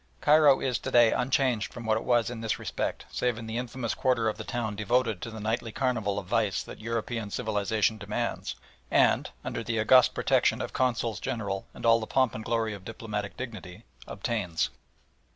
[0.19, 3.59] Cairo is to day unchanged from what it was in this respect save in the
[3.59, 7.99] infamous quarter of the town devoted to the nightly carnival of vice that European civilisation
[7.99, 8.55] demands,
[8.89, 12.83] and, under the august protection of Consuls General and all the pomp and glory of
[12.83, 14.71] diplomatic dignity, obtains.